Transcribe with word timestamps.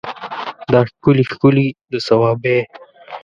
دا 0.71 0.79
ښکلي 0.89 1.23
ښکلي 1.31 1.67
د 1.91 1.93
صوابی 2.07 2.57